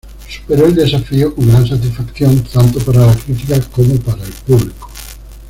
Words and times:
Superó 0.27 0.65
el 0.65 0.73
desafío 0.73 1.35
con 1.35 1.47
gran 1.47 1.67
satisfacción 1.67 2.43
tanto 2.51 2.79
para 2.79 3.05
la 3.05 3.15
crítica 3.15 3.61
como 3.69 3.97
para 3.97 4.23
el 4.25 4.31
público. 4.33 4.89